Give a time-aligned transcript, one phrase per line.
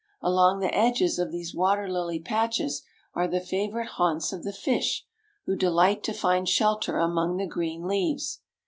[0.23, 2.81] Along the edges of these water lily patches
[3.13, 5.05] are the favorite haunts of the fish,
[5.45, 8.41] who delight to find shelter among the green leaves.